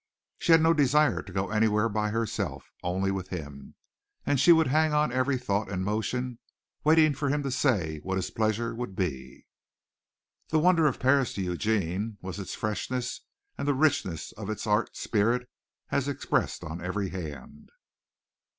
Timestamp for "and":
4.25-4.39, 5.71-5.85, 13.59-13.67